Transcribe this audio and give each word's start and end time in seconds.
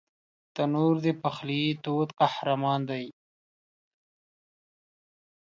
تنور 0.55 0.95
د 1.05 1.07
پخلي 1.21 1.63
تود 1.83 2.09
قهرمان 2.19 2.81
دی 2.89 3.05